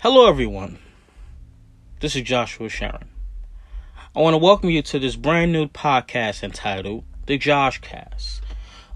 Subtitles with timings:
[0.00, 0.78] Hello, everyone.
[1.98, 3.08] This is Joshua Sherron.
[4.14, 8.40] I want to welcome you to this brand new podcast entitled The Josh Cast.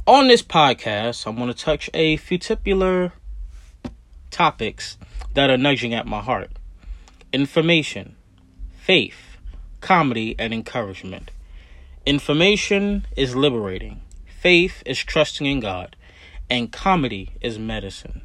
[0.07, 3.15] On this podcast, I'm going to touch a few titular
[4.31, 4.97] topics
[5.35, 6.53] that are nudging at my heart
[7.33, 8.15] information,
[8.79, 9.39] faith,
[9.81, 11.33] comedy, and encouragement.
[12.07, 14.03] Information is liberating,
[14.41, 15.97] faith is trusting in God,
[16.49, 18.23] and comedy is medicine,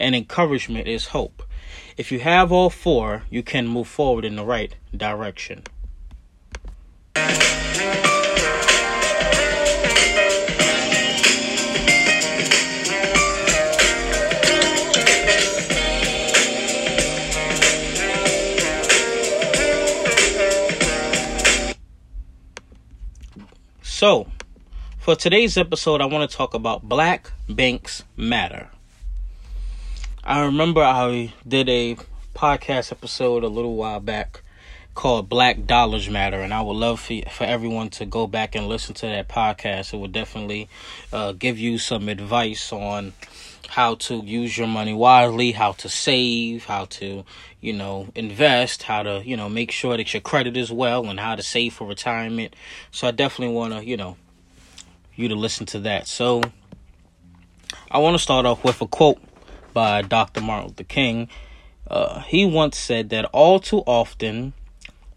[0.00, 1.44] and encouragement is hope.
[1.96, 5.62] If you have all four, you can move forward in the right direction.
[23.82, 24.26] So,
[24.98, 28.68] for today's episode, I want to talk about Black Banks Matter.
[30.28, 31.96] I remember I did a
[32.34, 34.42] podcast episode a little while back
[34.92, 38.66] called Black Dollars Matter, and I would love for, for everyone to go back and
[38.66, 39.94] listen to that podcast.
[39.94, 40.68] It would definitely
[41.12, 43.12] uh, give you some advice on
[43.68, 47.24] how to use your money wisely, how to save, how to,
[47.60, 51.20] you know, invest, how to, you know, make sure that your credit is well, and
[51.20, 52.56] how to save for retirement.
[52.90, 54.16] So I definitely want to, you know,
[55.14, 56.08] you to listen to that.
[56.08, 56.42] So
[57.92, 59.20] I want to start off with a quote
[59.76, 60.40] by Dr.
[60.40, 61.28] Martin Luther King.
[61.86, 64.54] Uh, he once said that all too often,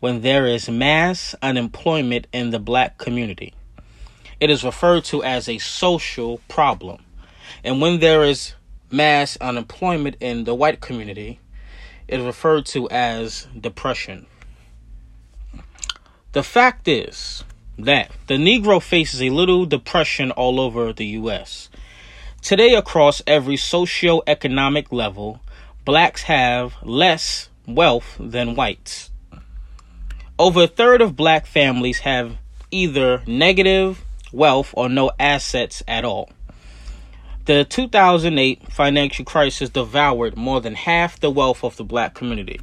[0.01, 3.53] when there is mass unemployment in the black community,
[4.41, 7.01] it is referred to as a social problem.
[7.63, 8.55] And when there is
[8.91, 11.39] mass unemployment in the white community,
[12.09, 14.25] it is referred to as depression.
[16.33, 17.45] The fact is
[17.77, 21.69] that the Negro faces a little depression all over the U.S.
[22.41, 25.41] Today, across every socio-economic level,
[25.85, 29.11] blacks have less wealth than whites.
[30.39, 32.37] Over a third of black families have
[32.71, 36.29] either negative wealth or no assets at all.
[37.45, 42.61] The 2008 financial crisis devoured more than half the wealth of the black community,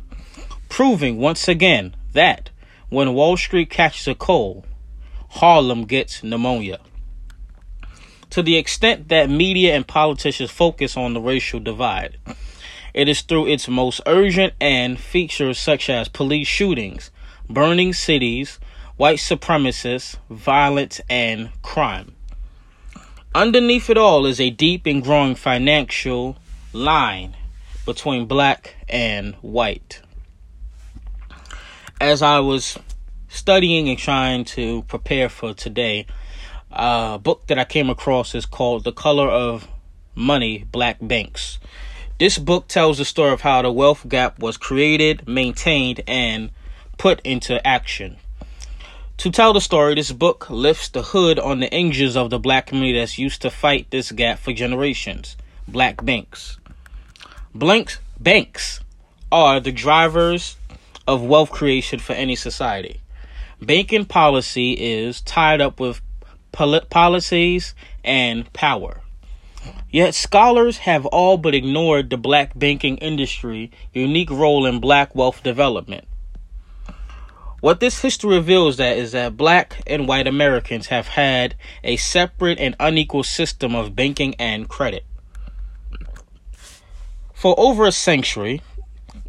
[0.68, 2.50] proving once again that
[2.88, 4.66] when Wall Street catches a cold,
[5.28, 6.80] Harlem gets pneumonia
[8.30, 12.18] to the extent that media and politicians focus on the racial divide.
[12.94, 17.10] It is through its most urgent and features such as police shootings,
[17.48, 18.58] burning cities,
[18.96, 22.14] white supremacists, violence, and crime.
[23.34, 26.38] Underneath it all is a deep and growing financial
[26.72, 27.36] line
[27.84, 30.00] between black and white.
[32.00, 32.78] As I was
[33.28, 36.06] studying and trying to prepare for today,
[36.76, 39.66] uh, book that I came across is called The Color of
[40.14, 41.58] Money Black Banks.
[42.18, 46.50] This book tells the story of how the wealth gap was created, maintained, and
[46.98, 48.16] put into action.
[49.18, 52.66] To tell the story, this book lifts the hood on the engines of the black
[52.66, 55.36] community that's used to fight this gap for generations
[55.68, 56.58] black banks.
[57.54, 58.80] Blanks, banks
[59.32, 60.56] are the drivers
[61.06, 63.00] of wealth creation for any society.
[63.60, 66.00] Banking policy is tied up with
[66.56, 67.74] policies,
[68.04, 69.02] and power.
[69.90, 75.42] Yet scholars have all but ignored the black banking industry unique role in black wealth
[75.42, 76.06] development.
[77.60, 82.60] What this history reveals that is that black and white Americans have had a separate
[82.60, 85.04] and unequal system of banking and credit.
[87.32, 88.62] For over a century,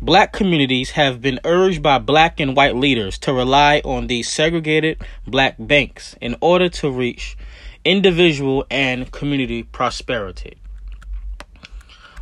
[0.01, 5.01] black communities have been urged by black and white leaders to rely on these segregated
[5.25, 7.37] black banks in order to reach
[7.83, 10.57] individual and community prosperity.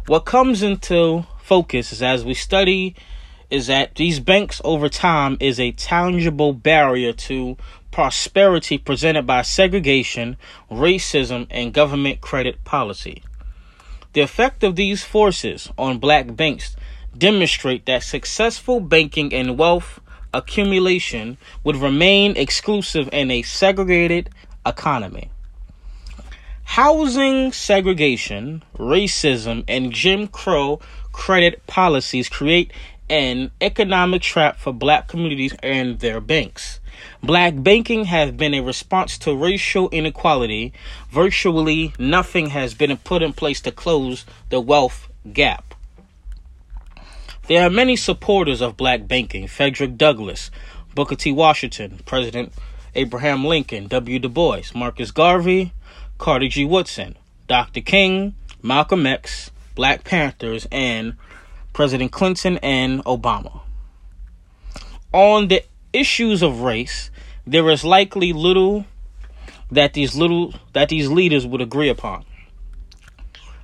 [0.07, 2.95] What comes into focus as we study
[3.49, 7.57] is that these banks over time is a tangible barrier to
[7.91, 10.37] prosperity presented by segregation,
[10.69, 13.23] racism, and government credit policy.
[14.13, 16.75] The effect of these forces on black banks
[17.17, 19.99] demonstrate that successful banking and wealth
[20.33, 24.29] accumulation would remain exclusive in a segregated
[24.65, 25.29] economy.
[26.63, 30.79] Housing segregation, racism, and Jim Crow
[31.11, 32.71] credit policies create
[33.09, 36.79] an economic trap for black communities and their banks.
[37.21, 40.73] Black banking has been a response to racial inequality.
[41.11, 45.64] Virtually nothing has been put in place to close the wealth gap.
[47.47, 50.49] There are many supporters of black banking Frederick Douglass,
[50.95, 51.31] Booker T.
[51.31, 52.51] Washington, President
[52.95, 54.17] Abraham Lincoln, W.
[54.17, 55.71] Du Bois, Marcus Garvey,
[56.17, 56.65] Carter G.
[56.65, 57.15] Woodson,
[57.47, 57.81] Dr.
[57.81, 58.33] King,
[58.63, 61.17] Malcolm X, Black Panthers, and
[61.71, 63.61] President Clinton and Obama.
[65.13, 65.63] On the
[65.93, 67.11] issues of race,
[67.45, 68.85] there is likely little
[69.69, 72.25] that these little that these leaders would agree upon.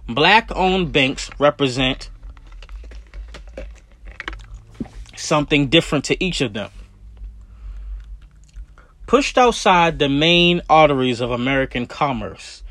[0.07, 2.11] Black owned banks represent
[5.21, 6.71] something different to each of them.
[9.07, 12.63] Pushed outside the main arteries of American commerce,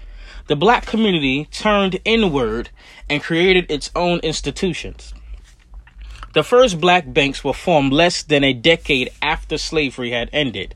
[0.47, 2.71] the black community turned inward
[3.09, 5.15] and created its own institutions.
[6.33, 10.75] The first black banks were formed less than a decade after slavery had ended,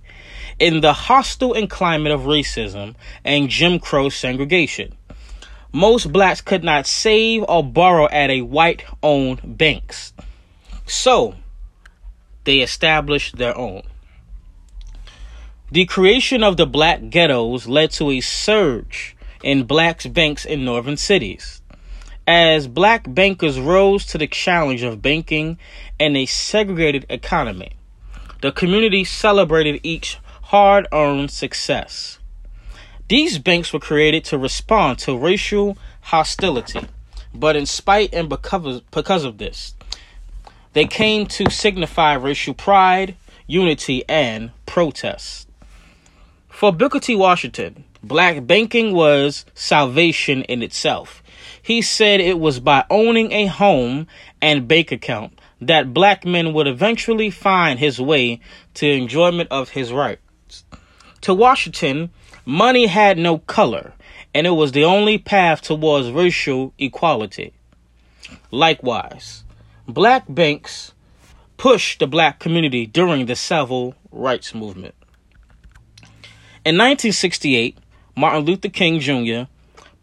[0.59, 2.95] in the hostile climate of racism
[3.25, 4.97] and Jim Crow segregation.
[5.73, 10.13] Most blacks could not save or borrow at a white owned banks.
[10.87, 11.35] So,
[12.45, 13.83] they established their own.
[15.71, 20.97] The creation of the black ghettos led to a surge in blacks' banks in northern
[20.97, 21.63] cities.
[22.27, 25.59] As black bankers rose to the challenge of banking
[25.99, 27.73] in a segregated economy,
[28.41, 32.19] the community celebrated each hard earned success.
[33.09, 36.81] These banks were created to respond to racial hostility,
[37.35, 39.75] but in spite and because of this,
[40.75, 43.17] they came to signify racial pride,
[43.47, 45.49] unity, and protest.
[46.49, 47.17] For Booker T.
[47.17, 51.23] Washington, black banking was salvation in itself.
[51.63, 54.07] He said it was by owning a home
[54.43, 58.41] and bank account that black men would eventually find his way
[58.75, 60.65] to enjoyment of his rights.
[61.23, 62.11] To Washington,
[62.45, 63.95] money had no color,
[64.35, 67.55] and it was the only path towards racial equality.
[68.51, 69.44] Likewise,
[69.87, 70.93] black banks
[71.57, 74.95] pushed the black community during the civil rights movement.
[76.65, 77.79] In 1968,
[78.17, 79.51] Martin Luther King Jr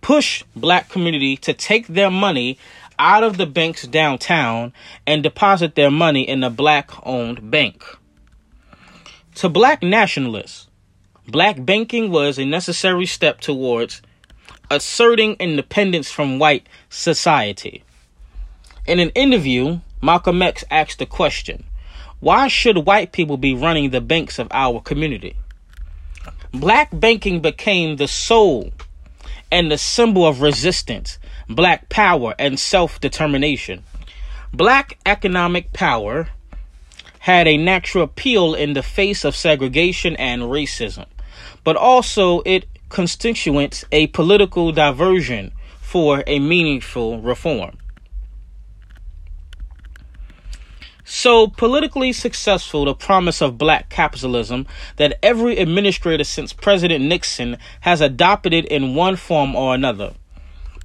[0.01, 2.57] pushed black community to take their money
[2.99, 4.73] out of the banks downtown
[5.07, 7.83] and deposit their money in a black owned bank.
[9.35, 10.67] To black nationalists,
[11.27, 14.01] black banking was a necessary step towards
[14.69, 17.83] asserting independence from white society.
[18.91, 21.63] In an interview, Malcolm X asked the question
[22.19, 25.38] Why should white people be running the banks of our community?
[26.53, 28.73] Black banking became the soul
[29.49, 33.83] and the symbol of resistance, black power, and self determination.
[34.51, 36.27] Black economic power
[37.19, 41.05] had a natural appeal in the face of segregation and racism,
[41.63, 47.77] but also it constitutes a political diversion for a meaningful reform.
[51.13, 54.65] So politically successful the promise of black capitalism
[54.95, 60.13] that every administrator since President Nixon has adopted it in one form or another.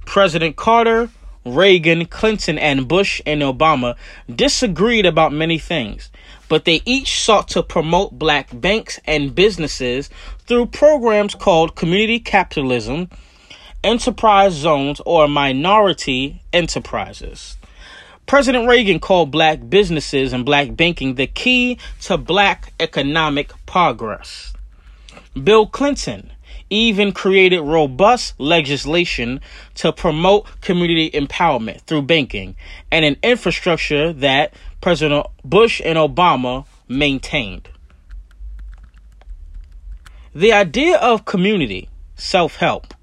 [0.05, 1.09] President Carter,
[1.45, 3.95] Reagan, Clinton, and Bush and Obama
[4.29, 6.11] disagreed about many things,
[6.49, 10.09] but they each sought to promote black banks and businesses
[10.45, 13.09] through programs called community capitalism,
[13.81, 17.56] enterprise zones, or minority enterprises.
[18.27, 24.53] President Reagan called black businesses and black banking the key to black economic progress.
[25.41, 26.31] Bill Clinton
[26.69, 29.39] even created robust legislation
[29.75, 32.57] to promote community empowerment through banking
[32.91, 37.69] and an infrastructure that President Bush and Obama maintained.
[40.35, 41.87] The idea of community
[42.17, 42.93] self help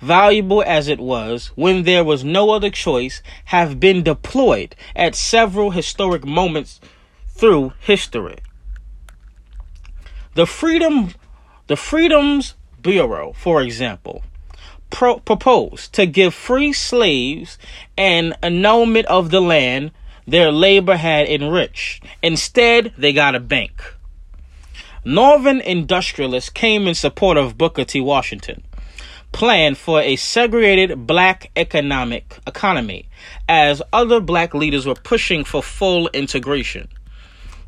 [0.00, 5.70] valuable as it was when there was no other choice, have been deployed at several
[5.70, 6.80] historic moments
[7.28, 8.38] through history.
[10.34, 11.12] The Freedom
[11.70, 14.24] the Freedmen's Bureau, for example,
[14.90, 17.58] pro- proposed to give free slaves
[17.96, 19.92] an annulment of the land
[20.26, 22.02] their labor had enriched.
[22.24, 23.94] Instead, they got a bank.
[25.04, 28.00] Northern industrialists came in support of Booker T.
[28.00, 28.64] Washington
[29.32, 33.08] plan for a segregated black economic economy
[33.48, 36.88] as other black leaders were pushing for full integration.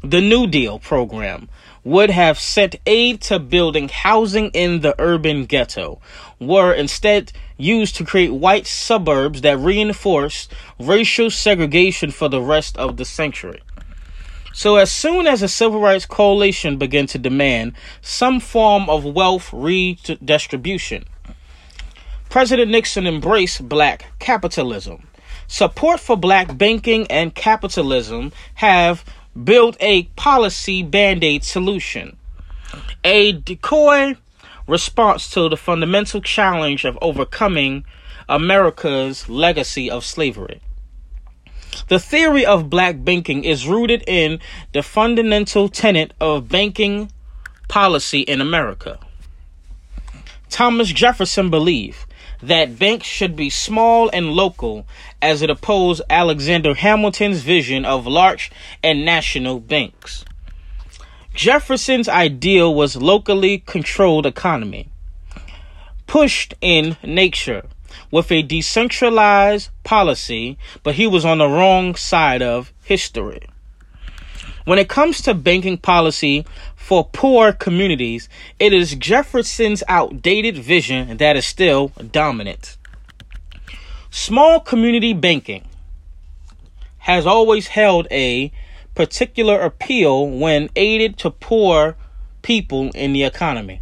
[0.02, 1.49] The New Deal program
[1.85, 6.00] would have sent aid to building housing in the urban ghetto,
[6.38, 12.97] were instead used to create white suburbs that reinforced racial segregation for the rest of
[12.97, 13.61] the century.
[14.54, 19.50] So, as soon as the Civil Rights Coalition began to demand some form of wealth
[19.52, 21.04] redistribution,
[22.33, 25.07] President Nixon embraced black capitalism.
[25.49, 29.05] Support for black banking and capitalism have
[29.45, 32.17] built a policy band aid solution,
[33.05, 34.17] a decoy
[34.67, 37.85] response to the fundamental challenge of overcoming
[38.31, 40.62] America's legacy of slavery.
[41.89, 44.41] The theory of black banking is rooted in
[44.73, 47.12] the fundamental tenet of banking
[47.69, 48.99] policy in America.
[50.49, 52.07] Thomas Jefferson believed
[52.43, 54.87] that banks should be small and local
[55.21, 58.51] as it opposed Alexander Hamilton's vision of large
[58.83, 60.25] and national banks.
[61.35, 64.89] Jefferson's ideal was locally controlled economy,
[66.07, 67.65] pushed in nature
[68.11, 73.41] with a decentralized policy, but he was on the wrong side of history.
[74.64, 78.28] When it comes to banking policy for poor communities,
[78.59, 82.76] it is Jefferson's outdated vision that is still dominant.
[84.11, 85.64] Small community banking
[86.99, 88.52] has always held a
[88.95, 91.97] particular appeal when aided to poor
[92.42, 93.81] people in the economy.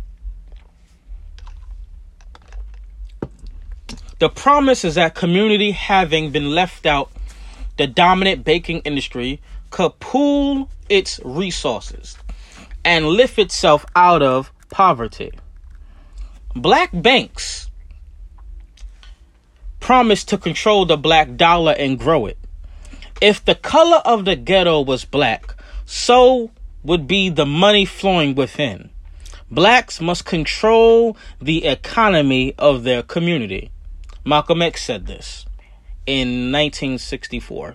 [4.18, 7.10] The promise is that community having been left out,
[7.76, 12.16] the dominant banking industry could pool its resources
[12.84, 15.32] and lift itself out of poverty.
[16.54, 17.70] Black banks
[19.78, 22.38] promised to control the black dollar and grow it.
[23.20, 26.50] If the color of the ghetto was black, so
[26.82, 28.90] would be the money flowing within.
[29.50, 33.70] Blacks must control the economy of their community.
[34.24, 35.44] Malcolm X said this
[36.06, 37.74] in 1964.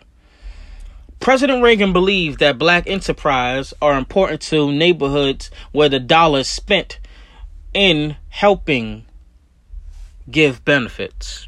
[1.20, 7.00] President Reagan believed that black enterprise are important to neighborhoods where the dollar is spent
[7.74, 9.06] in helping
[10.30, 11.48] give benefits.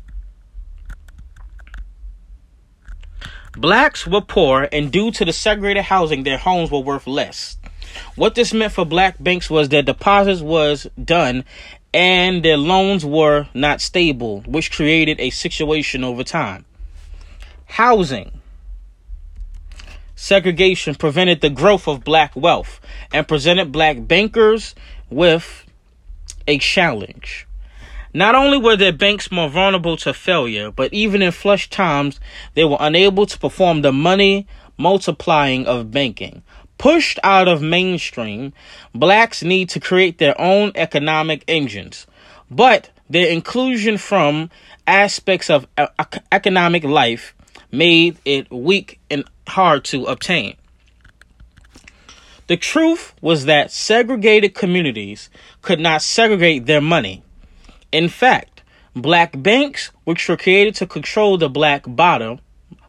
[3.55, 7.57] Blacks were poor, and due to the segregated housing, their homes were worth less.
[8.15, 11.43] What this meant for black banks was their deposits was done
[11.93, 16.65] and their loans were not stable, which created a situation over time.
[17.65, 18.31] Housing
[20.17, 22.81] segregation prevented the growth of black wealth
[23.13, 24.75] and presented black bankers
[25.09, 25.65] with
[26.47, 27.47] a challenge.
[28.13, 32.19] Not only were their banks more vulnerable to failure, but even in flush times,
[32.55, 34.47] they were unable to perform the money
[34.77, 36.41] multiplying of banking.
[36.79, 38.53] Pushed out of mainstream,
[38.93, 42.07] blacks need to create their own economic engines,
[42.49, 44.49] but their inclusion from
[44.87, 45.67] aspects of
[46.31, 47.35] economic life
[47.71, 50.55] made it weak and hard to obtain.
[52.47, 55.29] The truth was that segregated communities
[55.61, 57.23] could not segregate their money.
[57.91, 58.63] In fact,
[58.95, 62.39] black banks, which were created to control the black bottom,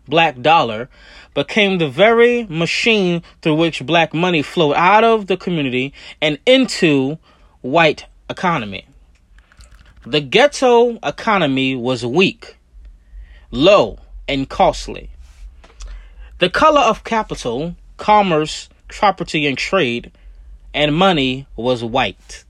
[0.06, 0.88] black dollar,
[1.34, 7.18] became the very machine through which black money flowed out of the community and into
[7.60, 8.86] white economy.
[10.06, 12.56] The ghetto economy was weak,
[13.50, 15.10] low, and costly.
[16.38, 20.12] The color of capital, commerce, property, and trade,
[20.73, 22.45] and money was white.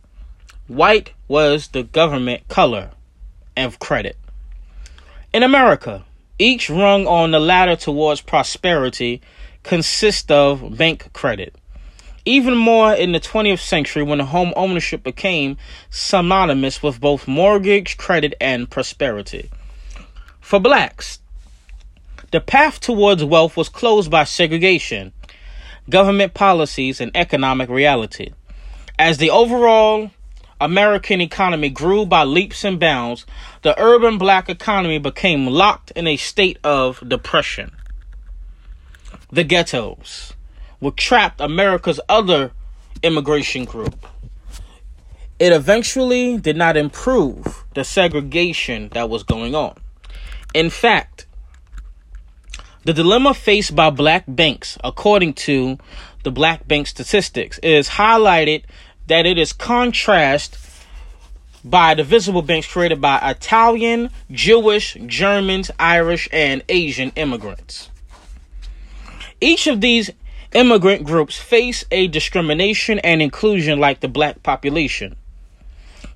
[0.66, 2.90] White was the government color
[3.56, 4.16] of credit.
[5.32, 6.04] In America,
[6.38, 9.22] each rung on the ladder towards prosperity
[9.62, 11.54] consists of bank credit.
[12.26, 15.56] Even more in the 20th century when home ownership became
[15.88, 19.50] synonymous with both mortgage credit and prosperity.
[20.42, 21.20] For blacks,
[22.30, 25.12] the path towards wealth was closed by segregation,
[25.88, 28.32] government policies, and economic reality.
[28.98, 30.10] As the overall
[30.60, 33.24] American economy grew by leaps and bounds,
[33.62, 37.70] the urban black economy became locked in a state of depression.
[39.30, 40.32] The ghettos
[40.80, 42.50] were trapped America's other
[43.02, 44.06] immigration group.
[45.38, 49.76] It eventually did not improve the segregation that was going on.
[50.52, 51.26] In fact,
[52.88, 55.76] the dilemma faced by black banks, according to
[56.22, 58.62] the black bank statistics, is highlighted
[59.08, 60.56] that it is contrast
[61.62, 67.90] by the visible banks created by Italian, Jewish, Germans, Irish, and Asian immigrants.
[69.38, 70.10] Each of these
[70.54, 75.14] immigrant groups face a discrimination and inclusion like the black population.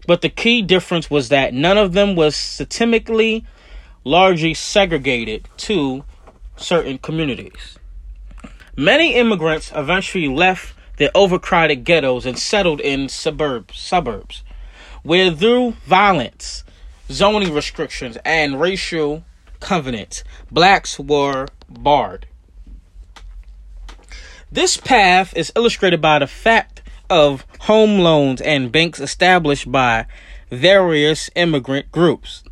[0.06, 3.44] But the key difference was that none of them was systemically
[4.04, 6.04] largely segregated to
[6.62, 7.78] certain communities.
[8.76, 14.42] Many immigrants eventually left their overcrowded ghettos and settled in suburbs, suburbs,
[15.02, 16.64] where through violence,
[17.10, 19.24] zoning restrictions, and racial
[19.60, 22.26] covenants, blacks were barred.
[24.50, 30.06] This path is illustrated by the fact of home loans and banks established by
[30.50, 32.44] various immigrant groups.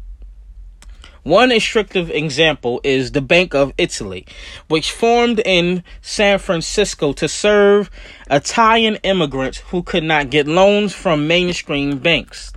[1.23, 4.25] One instructive example is the Bank of Italy,
[4.69, 7.91] which formed in San Francisco to serve
[8.31, 12.55] Italian immigrants who could not get loans from mainstream banks.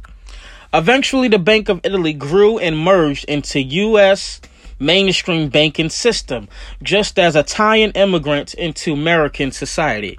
[0.74, 4.39] Eventually, the Bank of Italy grew and merged into U.S.
[4.79, 6.48] mainstream banking system,
[6.82, 10.17] just as Italian immigrants into American society.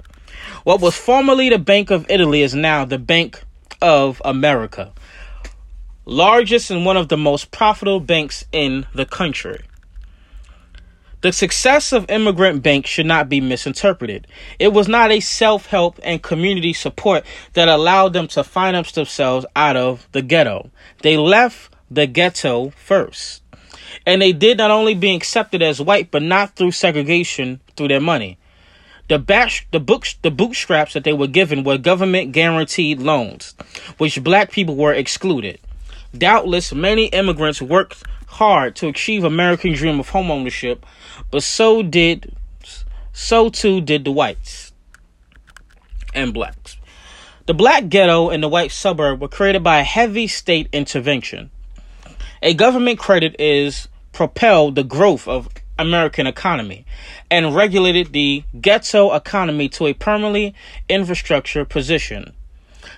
[0.63, 3.43] What was formerly the Bank of Italy is now the Bank
[3.81, 4.93] of America
[6.05, 9.59] largest and one of the most profitable banks in the country.
[11.21, 14.27] The success of Immigrant Bank should not be misinterpreted.
[14.59, 19.43] It was not a self help and community support that allowed them to finance themselves
[19.55, 20.69] out of the ghetto.
[21.01, 23.41] They left the ghetto first.
[24.05, 27.99] And they did not only be accepted as white, but not through segregation through their
[27.99, 28.37] money.
[29.07, 33.55] The bash, the books, the bootstraps that they were given were government guaranteed loans,
[33.97, 35.59] which black people were excluded.
[36.17, 40.79] Doubtless, many immigrants worked hard to achieve American dream of homeownership,
[41.31, 42.35] but so did
[43.11, 44.73] so too did the whites
[46.13, 46.77] and blacks.
[47.45, 51.49] The black ghetto and the white suburb were created by a heavy state intervention.
[52.41, 56.85] A government credit is propelled the growth of American economy
[57.31, 60.53] and regulated the ghetto economy to a permanently
[60.87, 62.33] infrastructure position.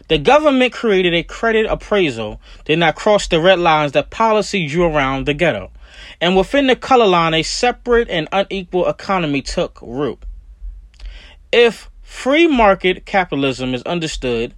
[0.08, 4.86] The government created a credit appraisal, did not cross the red lines that policy drew
[4.86, 5.72] around the ghetto.
[6.22, 10.20] And within the color line, a separate and unequal economy took root.
[11.52, 14.54] If free market capitalism is understood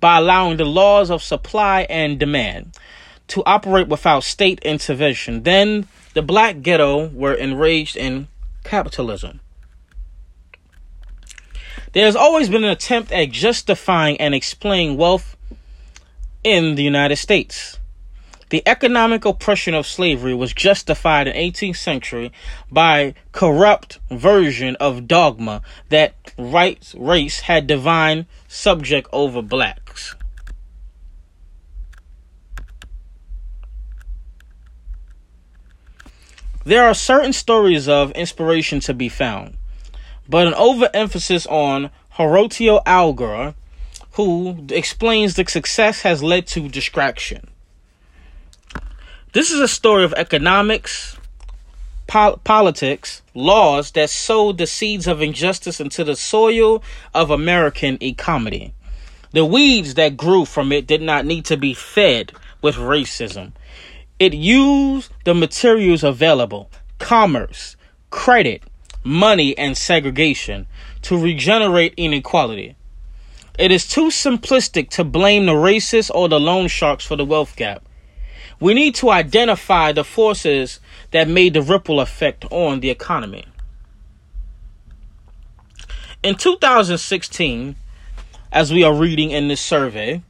[0.00, 2.76] by allowing the laws of supply and demand
[3.28, 8.28] to operate without state intervention, then the black ghetto were enraged in
[8.64, 9.40] capitalism.
[11.92, 15.36] There has always been an attempt at justifying and explaining wealth
[16.44, 17.78] in the United States.
[18.50, 22.32] The economic oppression of slavery was justified in 18th century
[22.70, 30.14] by corrupt version of dogma that white race had divine subject over blacks.
[36.64, 39.56] There are certain stories of inspiration to be found
[40.30, 43.54] but an overemphasis on Horatio Alger,
[44.12, 47.48] who explains the success has led to distraction.
[49.32, 51.18] This is a story of economics,
[52.06, 58.72] pol- politics, laws that sowed the seeds of injustice into the soil of American economy.
[59.32, 63.52] The weeds that grew from it did not need to be fed with racism.
[64.18, 67.76] It used the materials available commerce,
[68.10, 68.62] credit,
[69.04, 70.66] money, and segregation
[71.02, 72.76] to regenerate inequality.
[73.58, 77.56] It is too simplistic to blame the racists or the loan sharks for the wealth
[77.56, 77.84] gap.
[78.58, 80.80] We need to identify the forces
[81.12, 83.46] that made the ripple effect on the economy.
[86.22, 87.76] In 2016,
[88.52, 90.22] as we are reading in this survey,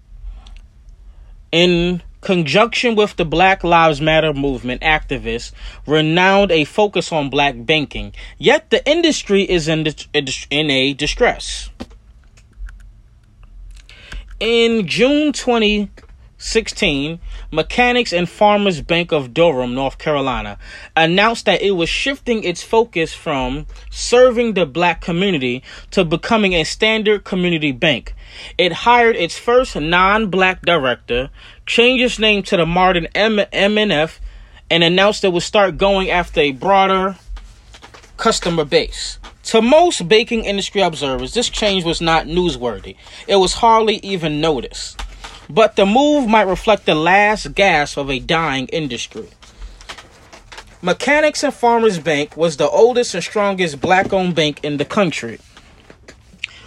[1.51, 5.53] in conjunction with the Black Lives Matter movement activists
[5.87, 9.87] renowned a focus on black banking, yet the industry is in,
[10.51, 11.71] in a distress.
[14.39, 15.33] In June
[16.41, 17.21] 2016,
[17.53, 20.57] Mechanics and Farmers Bank of Durham, North Carolina,
[20.97, 26.65] announced that it was shifting its focus from serving the black community to becoming a
[26.65, 28.15] standard community bank.
[28.57, 31.29] It hired its first non black director,
[31.67, 34.19] changed its name to the Martin M- MNF,
[34.71, 37.17] and announced it would start going after a broader
[38.17, 39.19] customer base.
[39.45, 42.97] To most baking industry observers, this change was not newsworthy.
[43.29, 45.03] It was hardly even noticed.
[45.51, 49.29] But the move might reflect the last gasp of a dying industry.
[50.81, 55.41] Mechanics and Farmers Bank was the oldest and strongest black owned bank in the country.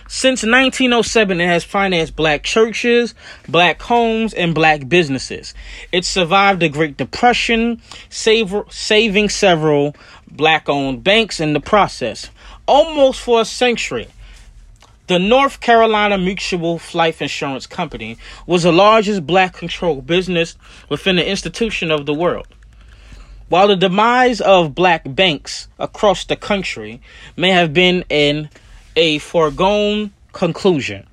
[0.09, 3.15] Since 1907, it has financed black churches,
[3.47, 5.53] black homes, and black businesses.
[5.91, 9.95] It survived the Great Depression, save, saving several
[10.29, 12.29] black owned banks in the process.
[12.67, 14.07] Almost for a century,
[15.07, 20.55] the North Carolina Mutual Life Insurance Company was the largest black controlled business
[20.89, 22.47] within the institution of the world.
[23.49, 27.01] While the demise of black banks across the country
[27.35, 28.49] may have been in
[28.95, 31.05] a foregone conclusion.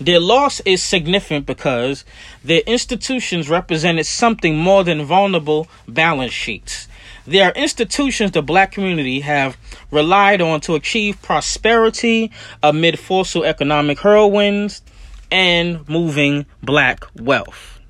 [0.00, 2.04] Their loss is significant because
[2.42, 6.88] their institutions represented something more than vulnerable balance sheets.
[7.26, 9.58] They are institutions the black community have
[9.90, 12.30] relied on to achieve prosperity
[12.62, 14.82] amid fossil economic whirlwinds
[15.30, 17.80] and moving black wealth.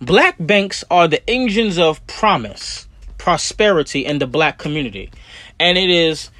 [0.00, 2.86] Black banks are the engines of promise,
[3.18, 5.10] prosperity in the black community.
[5.58, 6.30] And it is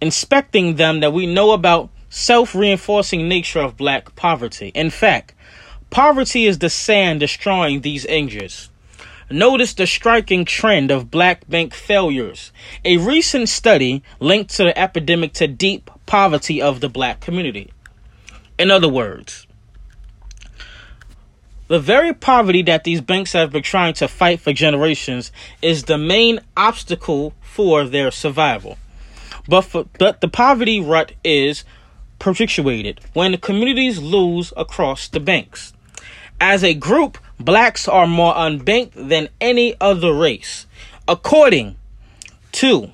[0.00, 4.72] inspecting them that we know about self reinforcing nature of black poverty.
[4.74, 5.34] In fact,
[5.90, 8.70] poverty is the sand destroying these engines.
[9.30, 12.50] Notice the striking trend of black bank failures.
[12.84, 17.70] A recent study linked to the epidemic to deep poverty of the black community.
[18.58, 19.46] In other words,
[21.68, 25.30] the very poverty that these banks have been trying to fight for generations
[25.62, 28.78] is the main obstacle for their survival.
[29.46, 31.62] But, for, but the poverty rut is
[32.18, 35.72] perpetuated when communities lose across the banks.
[36.40, 40.66] As a group, blacks are more unbanked than any other race,
[41.06, 41.76] according
[42.52, 42.90] to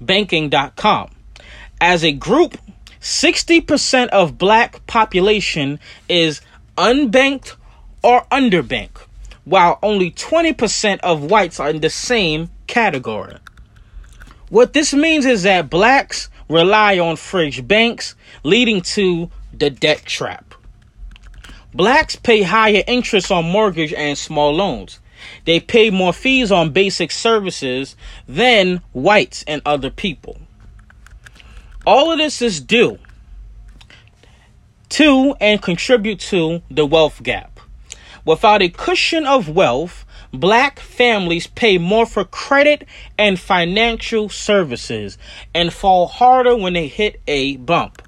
[0.00, 1.10] banking.com.
[1.80, 2.58] As a group,
[3.00, 6.40] 60% of black population is
[6.76, 7.54] unbanked
[8.02, 9.06] or underbanked,
[9.44, 13.36] while only 20% of whites are in the same category.
[14.48, 20.54] What this means is that blacks rely on fridge banks, leading to the debt trap.
[21.72, 24.98] Blacks pay higher interest on mortgage and small loans.
[25.44, 27.94] They pay more fees on basic services
[28.26, 30.38] than whites and other people.
[31.86, 32.98] All of this is due
[34.90, 37.60] to and contribute to the wealth gap.
[38.24, 45.16] Without a cushion of wealth, black families pay more for credit and financial services
[45.54, 48.02] and fall harder when they hit a bump.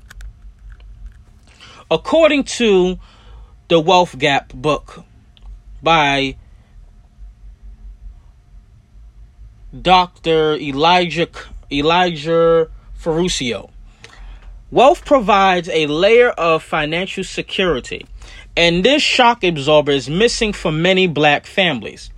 [1.90, 2.98] According to
[3.72, 5.02] the Wealth Gap book
[5.82, 6.36] by
[9.72, 10.56] Dr.
[10.56, 11.28] Elijah
[11.72, 13.70] Elijah Ferruccio.
[14.70, 18.04] Wealth provides a layer of financial security,
[18.58, 22.10] and this shock absorber is missing for many black families,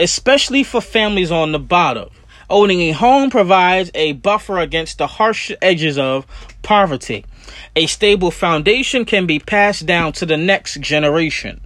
[0.00, 2.08] especially for families on the bottom.
[2.50, 6.26] Owning a home provides a buffer against the harsh edges of
[6.62, 7.24] poverty
[7.76, 11.60] a stable foundation can be passed down to the next generation.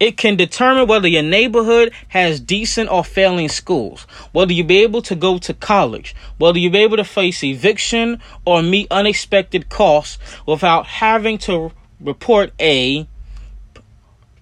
[0.00, 4.02] It can determine whether your neighborhood has decent or failing schools,
[4.32, 8.20] whether you be able to go to college, whether you be able to face eviction
[8.44, 13.06] or meet unexpected costs without having to report a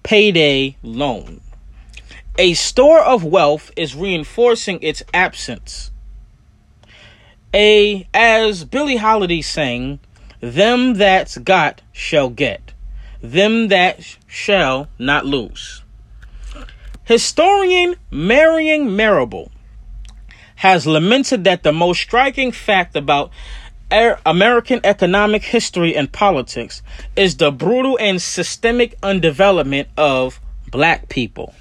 [0.01, 1.41] payday loan.
[2.37, 5.91] A store of wealth is reinforcing its absence.
[7.53, 9.99] A as Billie Holiday sang,
[10.43, 12.73] them that's got shall get,
[13.21, 15.83] them that shall not lose.
[17.05, 19.49] Historian Marion Marable
[20.55, 23.31] has lamented that the most striking fact about
[23.91, 26.81] er, American economic history and politics
[27.15, 31.55] is the brutal and systemic undevelopment of black people.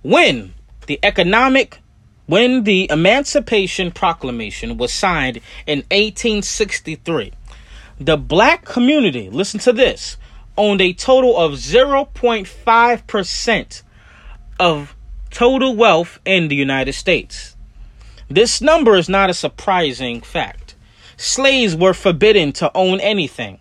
[0.00, 0.54] When
[0.86, 1.78] the economic
[2.24, 7.32] when the Emancipation Proclamation was signed in 1863,
[8.00, 10.16] the black community, listen to this,
[10.56, 13.82] owned a total of 0.5%
[14.58, 14.96] of
[15.30, 17.54] total wealth in the United States.
[18.28, 20.76] This number is not a surprising fact.
[21.18, 23.60] Slaves were forbidden to own anything,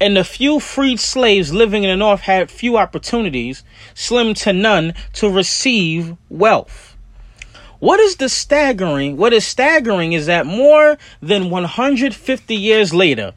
[0.00, 3.62] and the few freed slaves living in the North had few opportunities,
[3.94, 6.96] slim to none, to receive wealth.
[7.78, 9.16] What is the staggering?
[9.16, 13.34] What is staggering is that more than 150 years later,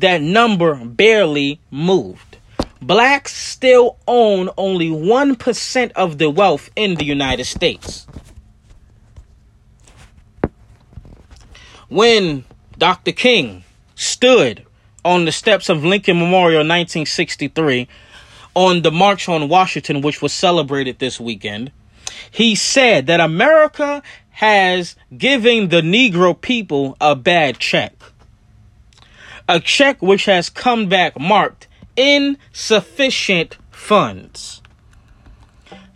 [0.00, 2.38] that number barely moved.
[2.80, 8.06] Blacks still own only 1% of the wealth in the United States.
[11.88, 12.44] When
[12.76, 13.12] Dr.
[13.12, 14.66] King stood
[15.04, 17.88] on the steps of Lincoln Memorial in 1963
[18.54, 21.72] on the March on Washington, which was celebrated this weekend,
[22.30, 27.93] he said that America has given the Negro people a bad check
[29.48, 34.62] a check which has come back marked insufficient funds.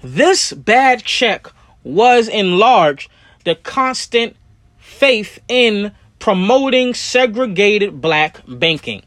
[0.02, 1.48] This bad check
[1.82, 3.08] was in large
[3.44, 4.36] the constant
[4.76, 9.02] faith in promoting segregated black banking.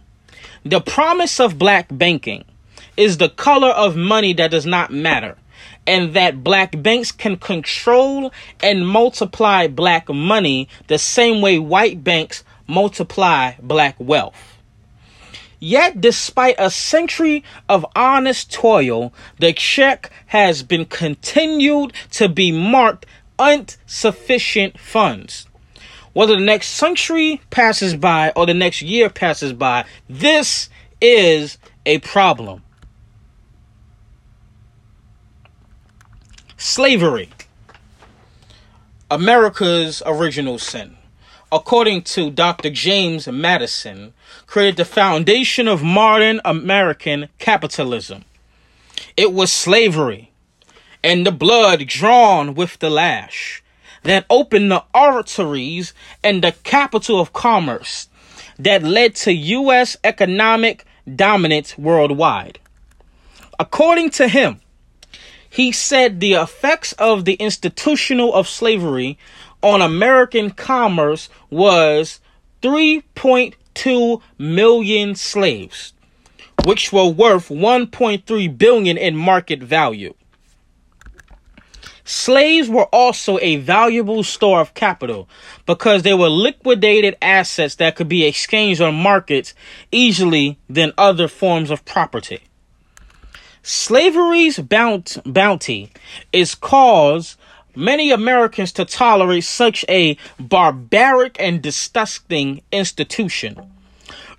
[0.65, 2.45] The promise of black banking
[2.97, 5.37] is the color of money that does not matter,
[5.87, 12.43] and that black banks can control and multiply black money the same way white banks
[12.71, 14.57] multiply black wealth.
[15.59, 23.05] Yet, despite a century of honest toil, the check has been continued to be marked
[23.39, 25.47] insufficient funds.
[26.13, 31.99] Whether the next century passes by or the next year passes by, this is a
[31.99, 32.63] problem.
[36.57, 37.29] Slavery.
[39.09, 40.97] America's original sin.
[41.53, 42.69] According to Dr.
[42.69, 44.13] James Madison,
[44.47, 48.23] created the foundation of modern American capitalism.
[49.17, 50.31] It was slavery
[51.03, 53.61] and the blood drawn with the lash
[54.03, 58.07] that opened the arteries and the capital of commerce
[58.57, 59.97] that led to U.S.
[60.03, 60.85] economic
[61.15, 62.59] dominance worldwide.
[63.59, 64.61] According to him,
[65.49, 69.17] he said the effects of the institutional of slavery
[69.61, 72.19] on American commerce was
[72.61, 75.93] 3.2 million slaves,
[76.65, 80.13] which were worth 1.3 billion in market value.
[82.03, 85.29] Slaves were also a valuable store of capital
[85.65, 89.53] because they were liquidated assets that could be exchanged on markets
[89.91, 92.41] easily than other forms of property.
[93.63, 95.91] Slavery's bounty
[96.33, 97.37] is cause
[97.75, 103.71] many Americans to tolerate such a barbaric and disgusting institution.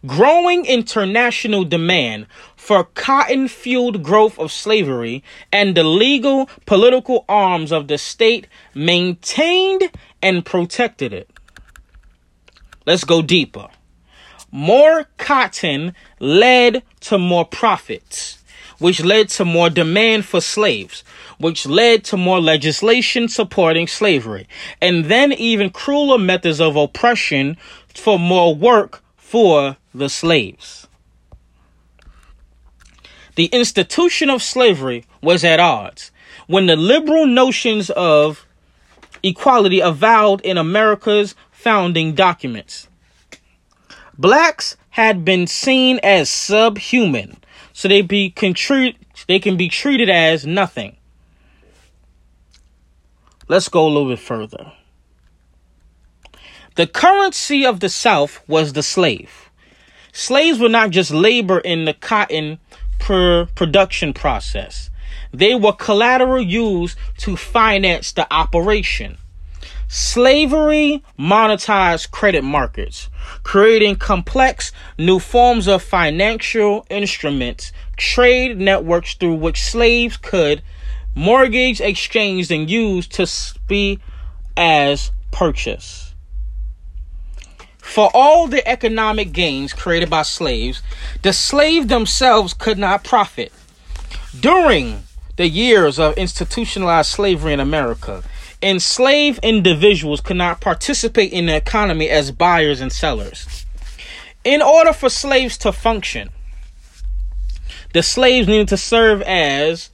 [0.05, 7.87] Growing international demand for cotton fueled growth of slavery and the legal political arms of
[7.87, 9.91] the state maintained
[10.21, 11.31] and protected it.
[12.85, 13.69] Let's go deeper.
[14.51, 18.43] More cotton led to more profits,
[18.79, 21.05] which led to more demand for slaves,
[21.43, 24.47] which led to more legislation supporting slavery,
[24.81, 27.57] and then even crueler methods of oppression
[27.95, 30.87] for more work for the slaves.
[33.35, 36.13] The institution of slavery was at odds
[36.47, 38.47] when the liberal notions of
[39.23, 42.89] equality avowed in America's founding documents.
[44.17, 47.39] Blacks had been seen as subhuman,
[47.73, 50.97] so they be contri- they can be treated as nothing.
[53.53, 54.73] Let's go a little bit further.
[56.77, 59.51] The currency of the South was the slave.
[60.11, 62.61] Slaves were not just labor in the cotton
[62.99, 64.89] per production process.
[65.35, 69.19] They were collateral used to finance the operation.
[69.87, 73.11] Slavery monetized credit markets,
[73.43, 80.63] creating complex new forms of financial instruments, trade networks through which slaves could
[81.15, 83.27] mortgage, exchanged and used to
[83.67, 83.99] be
[84.57, 86.15] as purchase.
[87.79, 90.83] For all the economic gains created by slaves,
[91.23, 93.53] the slaves themselves could not profit.
[94.39, 95.03] During
[95.37, 98.23] the years of institutionalized slavery in America,
[98.63, 103.67] enslaved individuals could not participate in the economy as buyers and sellers.
[104.45, 106.31] In order for slaves to function,
[107.93, 109.91] the slaves needed to serve as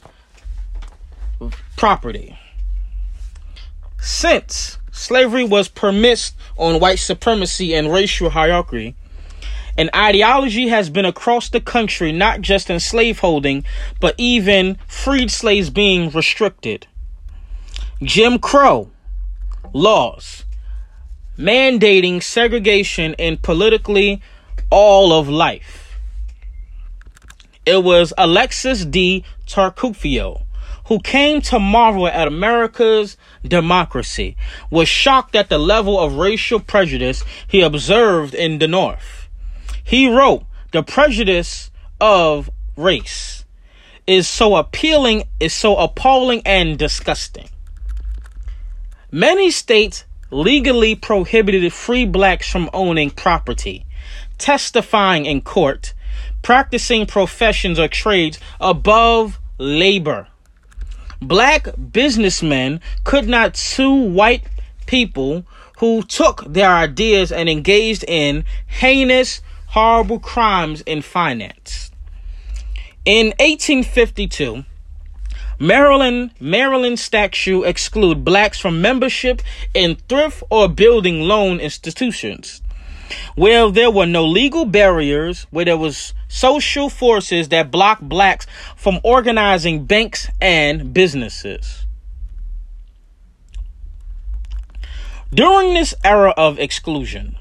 [1.79, 2.37] property.
[4.01, 8.97] Since slavery was permissed on white supremacy and racial hierarchy.
[9.79, 13.65] An ideology has been across the country, not just in slaveholding,
[14.01, 16.89] but even freed slaves being restricted.
[18.03, 18.91] Jim Crow
[19.73, 20.45] laws
[21.39, 24.21] mandating segregation in politically
[24.69, 25.97] all of life.
[27.65, 30.48] It was Alexis de Tocqueville
[30.89, 34.37] who came to marvel at America's democracy,
[34.71, 39.29] was shocked at the level of racial prejudice he observed in the North.
[39.85, 41.71] He wrote, The prejudice
[42.01, 43.45] of race
[44.07, 47.51] is so appealing, is so appalling and disgusting.
[49.13, 53.85] Many states legally prohibited free blacks from owning property,
[54.39, 55.93] testifying in court,
[56.41, 60.29] practicing professions or trades above labor
[61.21, 64.45] black businessmen could not sue white
[64.87, 65.45] people
[65.79, 71.91] who took their ideas and engaged in heinous, horrible crimes in finance.
[73.05, 74.65] In 1852,
[75.61, 79.43] Maryland Maryland statute exclude blacks from membership
[79.75, 82.63] in thrift or building loan institutions
[83.35, 89.01] where there were no legal barriers, where there was social forces that blocked blacks from
[89.03, 91.87] organizing banks and businesses.
[95.33, 97.37] During this era of exclusion,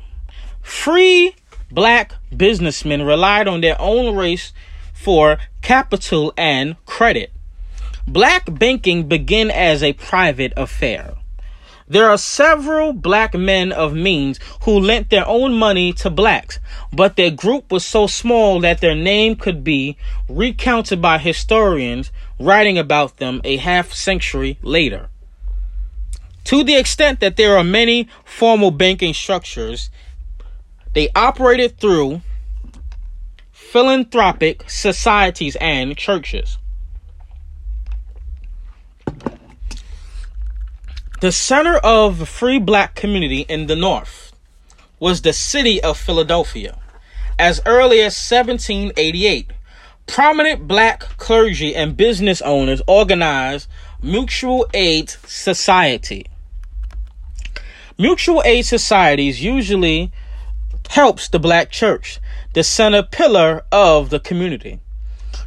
[0.61, 1.35] free
[1.71, 4.51] black businessmen relied on their own race
[4.93, 7.31] for capital and credit.
[8.05, 11.15] Black banking began as a private affair.
[11.89, 16.59] There are several black men of means who lent their own money to blacks,
[16.91, 19.95] but their group was so small that their name could be
[20.27, 25.07] recounted by historians writing about them a half century later.
[26.45, 29.89] To the extent that there are many formal banking structures,
[30.93, 32.21] they operated through
[33.51, 36.57] philanthropic societies and churches.
[41.19, 44.31] The center of the free black community in the North
[44.99, 46.77] was the city of Philadelphia.
[47.39, 49.49] As early as 1788,
[50.05, 53.67] prominent black clergy and business owners organized
[53.99, 56.27] mutual aid society.
[57.97, 60.11] Mutual aid societies usually
[60.91, 62.19] helps the black church,
[62.53, 64.79] the center pillar of the community.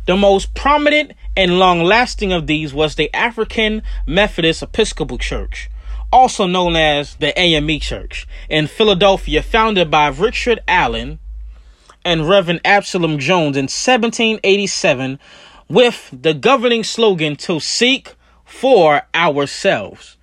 [0.06, 5.70] The most prominent and long lasting of these was the African Methodist Episcopal Church,
[6.12, 11.18] also known as the AME Church, in Philadelphia, founded by Richard Allen
[12.04, 15.18] and Reverend Absalom Jones in 1787
[15.66, 20.18] with the governing slogan to seek for ourselves.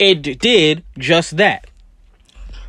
[0.00, 1.68] It did just that.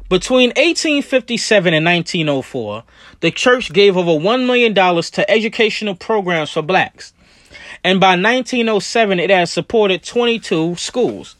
[0.08, 2.84] Between 1857 and 1904,
[3.22, 7.14] the church gave over $1 million to educational programs for blacks.
[7.84, 11.36] And by 1907, it had supported 22 schools.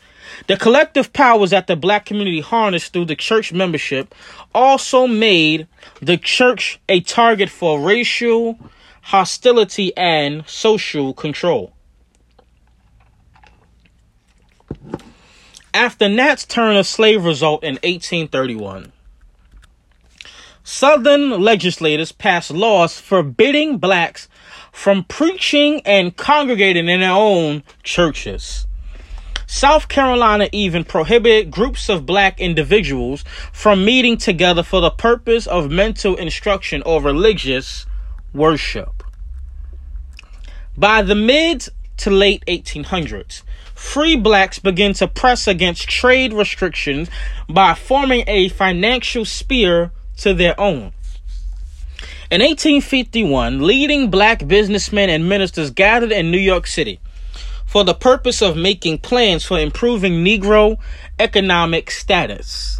[0.48, 4.16] The collective powers that the black community harnessed through the church membership
[4.56, 5.68] also made
[6.02, 8.58] the church a target for racial
[9.02, 11.74] hostility and social control.
[15.74, 18.92] After Nat Turner's slave revolt in 1831,
[20.64, 24.28] Southern legislators passed laws forbidding blacks
[24.72, 28.68] from preaching and congregating in their own churches.
[29.48, 35.70] South Carolina even prohibited groups of black individuals from meeting together for the purpose of
[35.70, 37.86] mental instruction or religious
[38.34, 39.04] worship.
[40.78, 43.42] By the mid to late 1800s,
[43.76, 47.10] free blacks began to press against trade restrictions
[47.50, 50.94] by forming a financial sphere to their own.
[52.30, 57.00] In 1851, leading black businessmen and ministers gathered in New York City
[57.66, 60.78] for the purpose of making plans for improving Negro
[61.20, 62.80] economic status.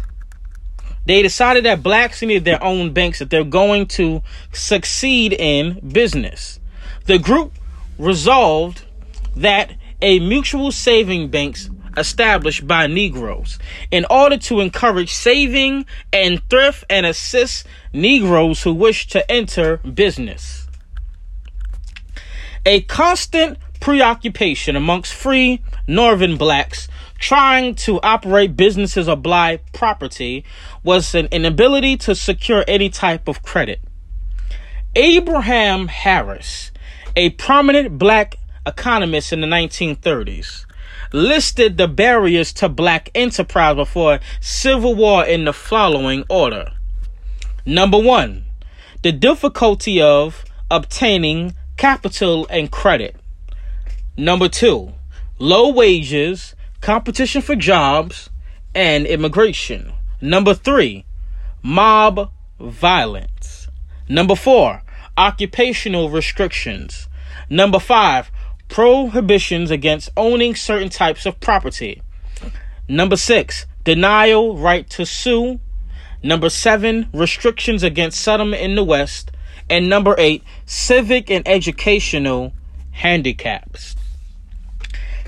[1.04, 6.60] They decided that blacks needed their own banks if they're going to succeed in business.
[7.06, 7.52] The group
[7.98, 8.84] resolved
[9.34, 13.58] that a mutual saving banks established by Negroes
[13.90, 20.66] in order to encourage saving and thrift and assist Negroes who wish to enter business.
[22.64, 30.44] A constant preoccupation amongst free northern blacks trying to operate businesses or buy property
[30.82, 33.80] was an inability to secure any type of credit.
[34.94, 36.70] Abraham Harris,
[37.16, 40.66] a prominent black economist in the 1930s
[41.12, 46.72] listed the barriers to black enterprise before civil war in the following order.
[47.64, 48.44] Number one,
[49.02, 53.16] the difficulty of obtaining capital and credit.
[54.16, 54.92] Number two,
[55.38, 58.30] low wages, competition for jobs,
[58.74, 59.92] and immigration.
[60.20, 61.04] Number three,
[61.62, 63.68] mob violence.
[64.08, 64.82] Number four,
[65.16, 67.08] occupational restrictions.
[67.50, 68.30] Number five,
[68.72, 72.02] prohibitions against owning certain types of property.
[72.88, 75.60] Number six, denial right to sue.
[76.22, 79.30] Number seven, restrictions against settlement in the West.
[79.68, 82.54] And number eight, civic and educational
[82.92, 83.94] handicaps.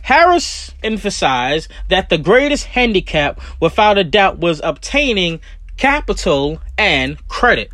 [0.03, 5.41] Harris emphasized that the greatest handicap, without a doubt, was obtaining
[5.77, 7.71] capital and credit.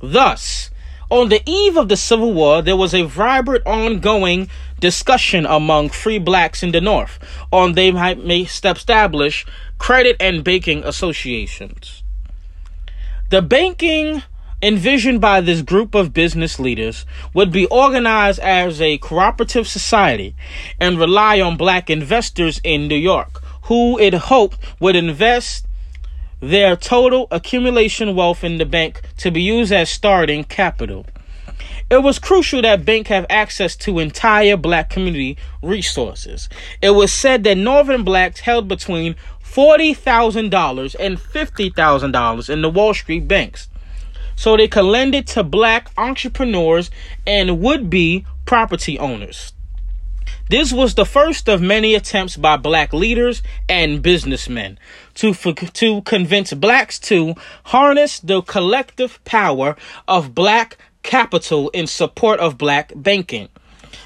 [0.00, 0.70] Thus,
[1.10, 6.18] on the eve of the Civil War, there was a vibrant ongoing discussion among free
[6.18, 7.18] blacks in the North
[7.52, 9.46] on they might establish
[9.78, 12.02] credit and banking associations.
[13.30, 14.22] The banking
[14.60, 20.34] envisioned by this group of business leaders would be organized as a cooperative society
[20.80, 25.67] and rely on black investors in New York, who it hoped would invest
[26.40, 31.06] their total accumulation wealth in the bank to be used as starting capital.
[31.90, 36.48] It was crucial that bank have access to entire black community resources.
[36.82, 43.26] It was said that northern blacks held between $40,000 and $50,000 in the Wall Street
[43.26, 43.68] banks.
[44.36, 46.90] So they could lend it to black entrepreneurs
[47.26, 49.52] and would be property owners.
[50.48, 54.78] This was the first of many attempts by black leaders and businessmen
[55.14, 57.34] to, to convince blacks to
[57.64, 59.76] harness the collective power
[60.06, 63.48] of black capital in support of black banking.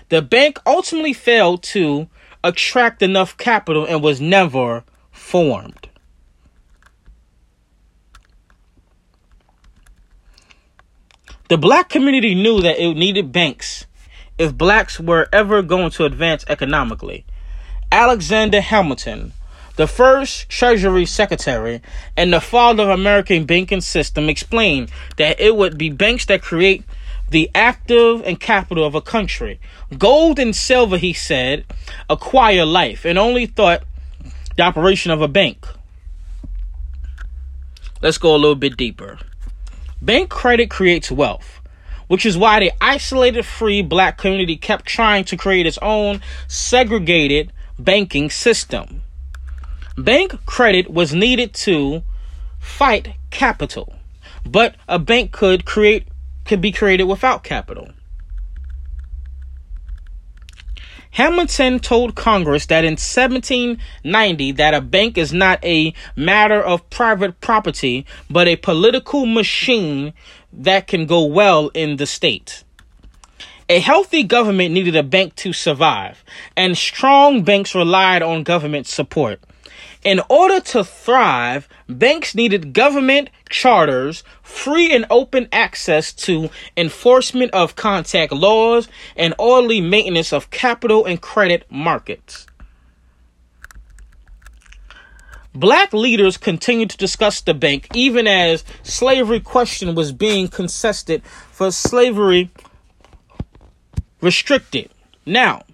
[0.09, 2.09] The bank ultimately failed to
[2.43, 4.82] attract enough capital and was never
[5.12, 5.88] formed.
[11.49, 13.86] The black community knew that it needed banks
[14.43, 17.24] if blacks were ever going to advance economically.
[17.93, 19.32] Alexander Hamilton,
[19.76, 21.80] the first Treasury Secretary
[22.16, 26.82] and the father of American banking system, explained that it would be banks that create
[27.30, 29.61] the active and capital of a country.
[29.97, 31.64] Gold and silver, he said,
[32.11, 33.84] acquire life, and only thought
[34.57, 35.64] the operation of a bank.
[38.03, 39.20] Let's go a little bit deeper.
[40.03, 41.61] Bank credit creates wealth,
[42.12, 47.50] which is why the isolated free black community kept trying to create its own segregated
[47.78, 49.00] banking system.
[49.96, 52.02] Bank credit was needed to
[52.60, 53.94] fight capital,
[54.44, 56.06] but a bank could create
[56.44, 57.88] could be created without capital.
[61.12, 67.38] Hamilton told Congress that in 1790 that a bank is not a matter of private
[67.40, 70.14] property but a political machine
[70.53, 72.64] that can go well in the state.
[73.68, 76.22] A healthy government needed a bank to survive,
[76.57, 79.40] and strong banks relied on government support.
[80.05, 87.76] In order to thrive, banks needed government charters, free and open access to enforcement of
[87.76, 92.46] contact laws, and orderly maintenance of capital and credit markets.
[95.55, 101.70] Black leaders continued to discuss the bank even as slavery question was being contested for
[101.70, 102.50] slavery
[104.22, 104.90] restricted.
[105.26, 105.64] Now,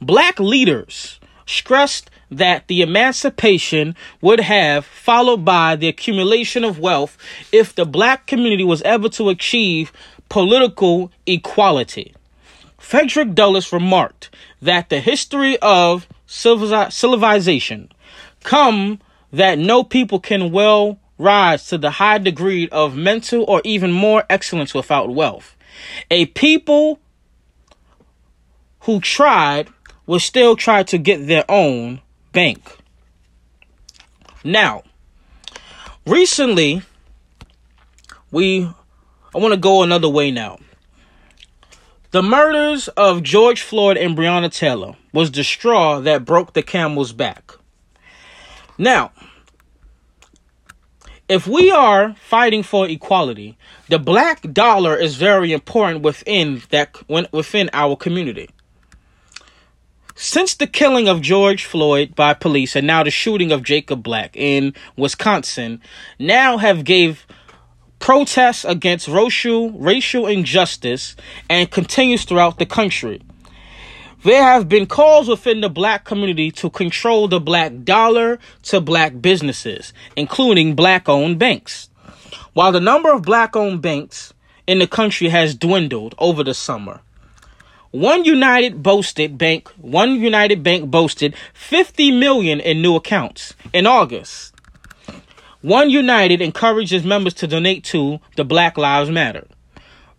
[0.00, 7.18] black leaders stressed that the emancipation would have followed by the accumulation of wealth
[7.52, 9.92] if the black community was ever to achieve
[10.30, 12.14] political equality.
[12.78, 14.30] Frederick Douglass remarked
[14.62, 17.90] that the history of civilization
[18.48, 18.98] come
[19.30, 24.24] that no people can well rise to the high degree of mental or even more
[24.30, 25.54] excellence without wealth.
[26.10, 26.98] A people
[28.80, 29.68] who tried
[30.06, 32.00] will still try to get their own
[32.32, 32.78] bank.
[34.42, 34.82] Now,
[36.06, 36.80] recently,
[38.30, 38.64] we,
[39.34, 40.58] I want to go another way now.
[42.12, 47.12] The murders of George Floyd and Breonna Taylor was the straw that broke the camel's
[47.12, 47.57] back.
[48.78, 49.10] Now,
[51.28, 53.58] if we are fighting for equality,
[53.88, 56.96] the black dollar is very important within that
[57.32, 58.48] within our community.
[60.14, 64.34] Since the killing of George Floyd by police and now the shooting of Jacob Blake
[64.34, 65.80] in Wisconsin
[66.18, 67.26] now have gave
[67.98, 71.14] protests against racial racial injustice
[71.50, 73.20] and continues throughout the country.
[74.24, 79.20] There have been calls within the black community to control the black dollar to black
[79.20, 81.88] businesses, including black owned banks.
[82.52, 84.34] While the number of black owned banks
[84.66, 87.00] in the country has dwindled over the summer,
[87.94, 94.52] OneUnited boasted bank, one United Bank boasted 50 million in new accounts in August.
[95.64, 99.46] OneUnited encourages members to donate to the Black Lives Matter.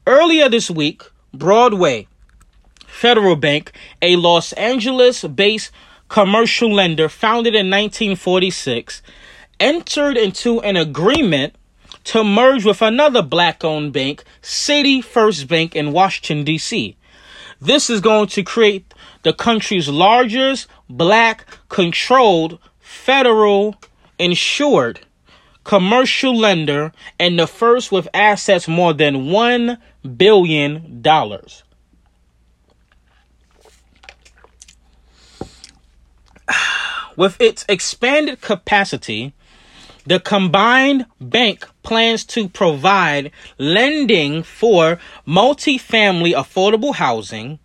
[0.08, 2.08] Earlier this week, Broadway
[2.90, 3.72] Federal Bank,
[4.02, 5.72] a Los Angeles-based
[6.10, 9.02] commercial lender founded in 1946,
[9.60, 11.56] entered into an agreement
[12.06, 16.98] to merge with another black-owned bank, City First Bank in Washington D.C.
[17.62, 23.76] This is going to create the country's largest black controlled federal
[24.18, 25.02] insured
[25.64, 29.78] commercial lender and the first with assets more than $1
[30.18, 31.04] billion.
[37.16, 39.34] With its expanded capacity,
[40.06, 47.60] the combined bank plans to provide lending for multifamily affordable housing,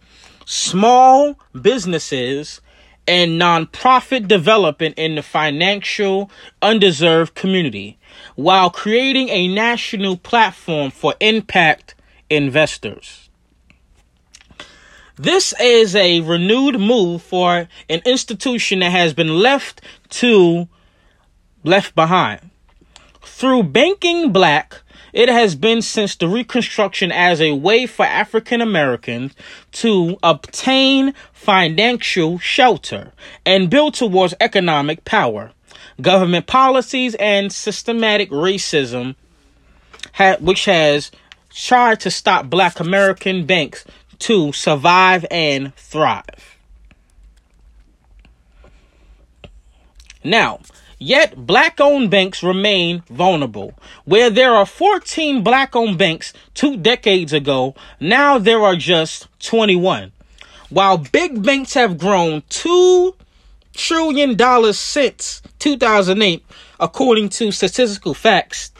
[0.44, 2.60] small businesses,
[3.06, 6.30] and nonprofit development in the financial
[6.62, 7.98] undeserved community
[8.34, 11.94] while creating a national platform for impact
[12.30, 13.23] investors.
[15.16, 20.68] This is a renewed move for an institution that has been left to
[21.62, 22.50] left behind.
[23.22, 29.34] Through banking black, it has been since the Reconstruction as a way for African Americans
[29.72, 33.12] to obtain financial shelter
[33.46, 35.52] and build towards economic power.
[36.00, 39.14] Government policies and systematic racism,
[40.40, 41.12] which has
[41.54, 43.84] tried to stop black American banks
[44.20, 46.56] to survive and thrive.
[50.22, 50.60] Now,
[50.98, 53.74] Yet, black owned banks remain vulnerable.
[54.06, 60.12] Where there are 14 black owned banks two decades ago, now there are just 21.
[60.70, 63.14] While big banks have grown $2
[63.74, 66.44] trillion since 2008,
[66.80, 68.72] according to statistical facts,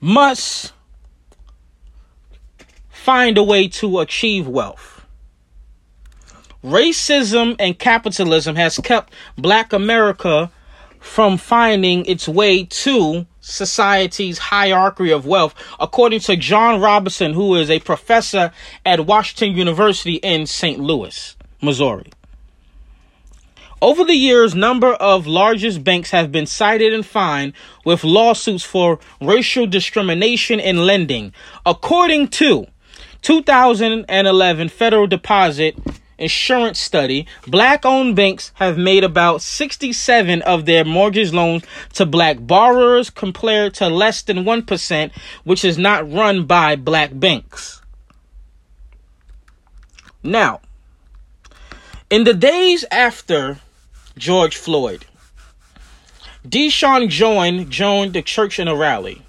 [0.00, 0.72] must
[2.88, 4.97] find a way to achieve wealth.
[6.64, 10.50] Racism and capitalism has kept black America
[10.98, 17.70] from finding its way to society's hierarchy of wealth, according to John Robinson, who is
[17.70, 18.52] a professor
[18.84, 20.80] at Washington University in St.
[20.80, 22.10] Louis, Missouri.
[23.80, 27.52] Over the years, number of largest banks have been cited and fined
[27.84, 31.32] with lawsuits for racial discrimination in lending.
[31.64, 32.66] According to
[33.22, 35.76] 2011 Federal Deposit
[36.18, 41.64] Insurance Study, black-owned banks have made about 67 of their mortgage loans
[41.94, 45.12] to black borrowers compared to less than 1%
[45.44, 47.80] which is not run by black banks.
[50.22, 50.60] Now,
[52.10, 53.58] in the days after
[54.18, 55.06] George Floyd.
[56.46, 59.22] Deshaun joined joined the church in a rally.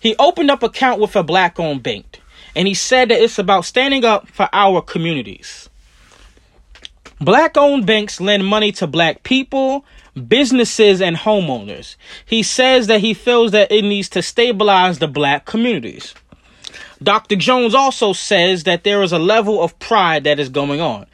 [0.00, 2.20] He opened up account with a black owned bank,
[2.54, 5.68] and he said that it's about standing up for our communities.
[7.20, 9.84] Black owned banks lend money to black people,
[10.28, 11.96] businesses, and homeowners.
[12.24, 16.14] He says that he feels that it needs to stabilize the black communities.
[17.02, 17.36] Dr.
[17.36, 21.06] Jones also says that there is a level of pride that is going on.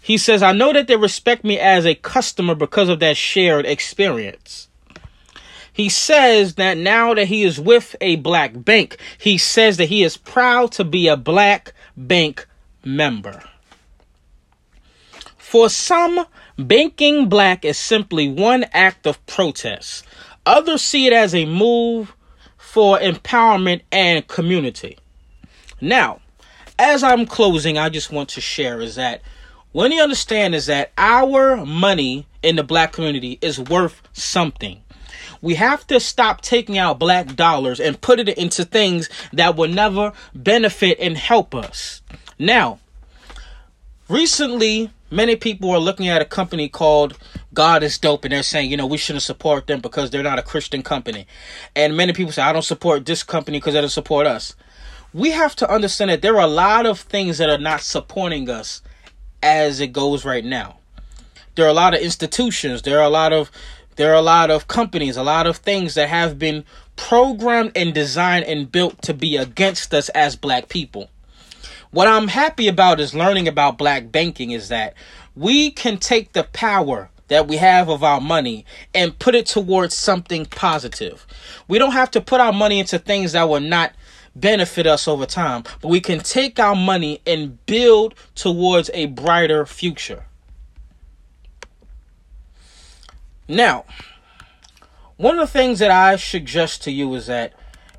[0.00, 3.66] He says, I know that they respect me as a customer because of that shared
[3.66, 4.68] experience.
[5.72, 10.02] He says that now that he is with a black bank, he says that he
[10.02, 12.46] is proud to be a black bank
[12.84, 13.42] member.
[15.52, 16.24] For some,
[16.56, 20.02] banking black is simply one act of protest.
[20.46, 22.16] Others see it as a move
[22.56, 24.96] for empowerment and community.
[25.78, 26.20] Now,
[26.78, 29.20] as I'm closing, I just want to share is that
[29.72, 34.80] what you understand is that our money in the black community is worth something.
[35.42, 39.68] We have to stop taking out black dollars and put it into things that will
[39.68, 42.00] never benefit and help us.
[42.38, 42.78] Now,
[44.12, 47.18] recently, many people are looking at a company called
[47.54, 50.38] God is dope and they're saying, you know, we shouldn't support them because they're not
[50.38, 51.26] a Christian company.
[51.74, 54.54] And many people say, I don't support this company because they don't support us.
[55.14, 58.48] We have to understand that there are a lot of things that are not supporting
[58.48, 58.82] us
[59.42, 60.78] as it goes right now.
[61.54, 63.50] There are a lot of institutions, there are a lot of
[63.96, 66.64] there are a lot of companies, a lot of things that have been
[66.96, 71.10] programmed and designed and built to be against us as black people.
[71.92, 74.94] What I'm happy about is learning about black banking is that
[75.36, 78.64] we can take the power that we have of our money
[78.94, 81.26] and put it towards something positive.
[81.68, 83.92] We don't have to put our money into things that will not
[84.34, 89.66] benefit us over time, but we can take our money and build towards a brighter
[89.66, 90.24] future.
[93.46, 93.84] Now,
[95.18, 97.52] one of the things that I suggest to you is that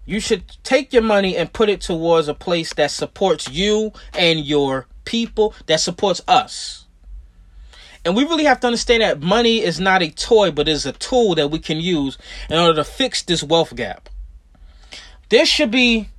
[0.06, 4.40] you should take your money and put it towards a place that supports you and
[4.42, 6.86] your people, that supports us.
[8.06, 10.92] And we really have to understand that money is not a toy, but is a
[10.92, 12.18] tool that we can use
[12.50, 14.10] in order to fix this wealth gap.
[15.30, 16.10] There should be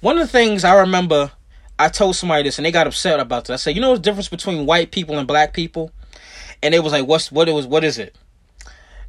[0.00, 1.32] one of the things I remember
[1.76, 3.54] I told somebody this and they got upset about this.
[3.54, 5.90] I said, you know the difference between white people and black people?
[6.62, 8.16] And it was like, what's what it was what is it?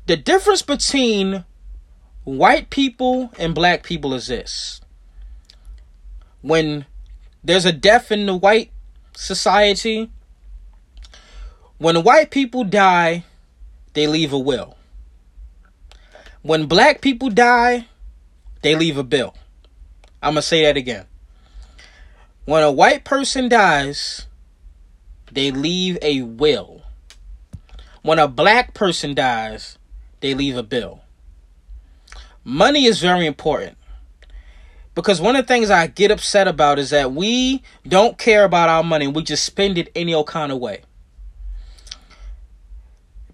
[0.08, 1.46] The difference between
[2.26, 4.82] white people and black people is this.
[6.42, 6.86] When
[7.44, 8.72] there's a death in the white
[9.16, 10.12] society,
[11.78, 13.24] when white people die,
[13.94, 14.76] they leave a will.
[16.42, 17.88] When black people die,
[18.62, 19.36] they leave a bill.
[20.22, 21.06] I'm going to say that again.
[22.46, 24.28] When a white person dies,
[25.32, 26.84] they leave a will.
[28.02, 29.78] When a black person dies,
[30.20, 31.02] they leave a bill.
[32.48, 33.76] Money is very important.
[34.94, 38.70] Because one of the things I get upset about is that we don't care about
[38.70, 39.08] our money.
[39.08, 40.84] We just spend it any old kind of way.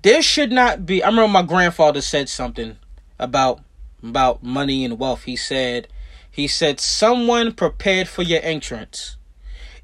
[0.01, 1.03] There should not be.
[1.03, 2.78] I remember my grandfather said something
[3.20, 3.59] about
[4.01, 5.24] about money and wealth.
[5.24, 5.88] He said,
[6.32, 9.18] he said, someone prepared for your entrance.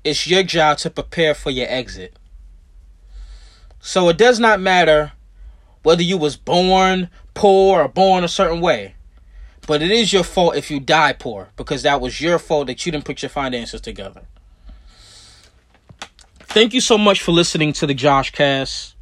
[0.04, 2.18] It's your job to prepare for your exit.
[3.80, 5.12] So it does not matter
[5.84, 8.96] whether you was born poor or born a certain way.
[9.68, 12.86] But it is your fault if you die poor because that was your fault that
[12.86, 14.24] you didn't put your finances together.
[16.40, 18.96] Thank you so much for listening to the Josh Cast.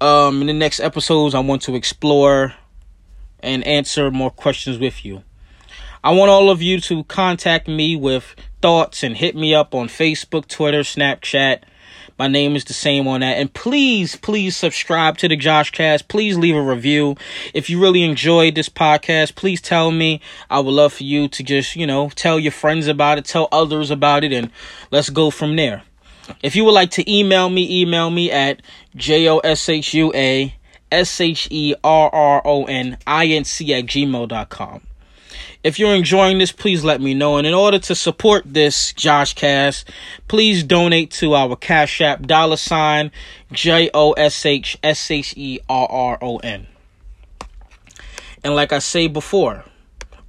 [0.00, 2.54] Um, in the next episodes, I want to explore
[3.40, 5.22] and answer more questions with you.
[6.02, 9.86] I want all of you to contact me with thoughts and hit me up on
[9.86, 11.62] Facebook, Twitter, Snapchat.
[12.18, 13.38] My name is the same on that.
[13.38, 16.08] And please, please subscribe to the Josh Cast.
[16.08, 17.16] Please leave a review.
[17.54, 20.20] If you really enjoyed this podcast, please tell me.
[20.50, 23.48] I would love for you to just, you know, tell your friends about it, tell
[23.52, 24.50] others about it, and
[24.90, 25.84] let's go from there.
[26.42, 28.62] If you would like to email me, email me at
[28.96, 30.54] J O S H U A
[30.90, 34.87] S H E R R O N I N C at gmail.com.
[35.64, 37.36] If you're enjoying this, please let me know.
[37.36, 39.90] And in order to support this Josh Cast,
[40.28, 43.10] please donate to our Cash App dollar sign
[43.50, 46.68] J O S H S H E R R O N.
[48.44, 49.64] And like I say before,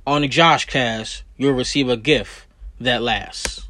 [0.07, 2.47] on the Josh Cast, you'll receive a gift
[2.79, 3.68] that lasts.